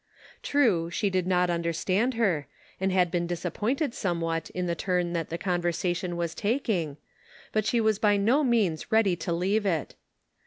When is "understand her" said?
1.51-2.47